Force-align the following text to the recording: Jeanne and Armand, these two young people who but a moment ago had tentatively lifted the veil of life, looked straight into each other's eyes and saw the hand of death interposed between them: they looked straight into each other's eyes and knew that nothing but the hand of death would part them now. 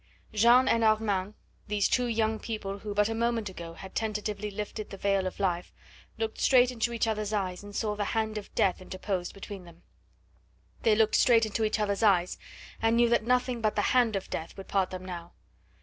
Jeanne 0.33 0.67
and 0.67 0.83
Armand, 0.83 1.35
these 1.67 1.87
two 1.87 2.07
young 2.07 2.39
people 2.39 2.79
who 2.79 2.91
but 2.91 3.07
a 3.07 3.13
moment 3.13 3.49
ago 3.49 3.75
had 3.75 3.93
tentatively 3.93 4.49
lifted 4.49 4.89
the 4.89 4.97
veil 4.97 5.27
of 5.27 5.39
life, 5.39 5.71
looked 6.17 6.39
straight 6.39 6.71
into 6.71 6.91
each 6.91 7.05
other's 7.05 7.31
eyes 7.31 7.61
and 7.61 7.75
saw 7.75 7.95
the 7.95 8.05
hand 8.17 8.35
of 8.35 8.51
death 8.55 8.81
interposed 8.81 9.31
between 9.31 9.63
them: 9.65 9.83
they 10.81 10.95
looked 10.95 11.13
straight 11.13 11.45
into 11.45 11.63
each 11.63 11.77
other's 11.79 12.01
eyes 12.01 12.39
and 12.81 12.95
knew 12.97 13.09
that 13.09 13.27
nothing 13.27 13.61
but 13.61 13.75
the 13.75 13.93
hand 13.93 14.15
of 14.15 14.27
death 14.31 14.57
would 14.57 14.67
part 14.67 14.89
them 14.89 15.05
now. 15.05 15.33